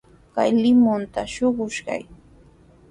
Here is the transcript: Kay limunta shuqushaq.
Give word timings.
Kay 0.33 0.49
limunta 0.61 1.21
shuqushaq. 1.33 2.03